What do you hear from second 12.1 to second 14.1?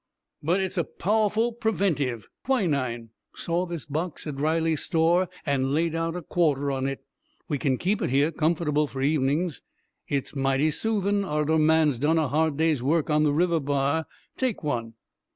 a hard day's work on the river bar.